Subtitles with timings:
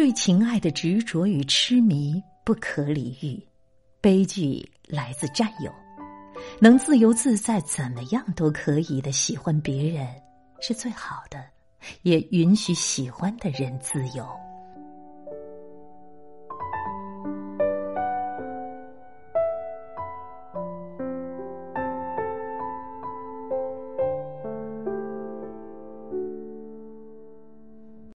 [0.00, 3.38] 对情爱的执着与痴迷不可理喻
[4.00, 5.70] 悲剧来自占有。
[6.58, 10.08] 能自由自在怎么样都可以的喜欢别人
[10.58, 11.44] 是最好的
[12.00, 14.26] 也允许喜欢的人自由。